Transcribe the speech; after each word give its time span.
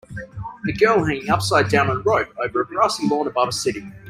A 0.67 0.71
girl 0.73 1.03
hanging 1.03 1.29
upside 1.29 1.69
down 1.69 1.87
on 1.87 1.97
a 1.97 1.99
rope 1.99 2.33
over 2.43 2.61
a 2.61 2.65
grassy 2.65 3.07
lawn 3.07 3.27
above 3.27 3.49
a 3.49 3.51
city. 3.51 3.85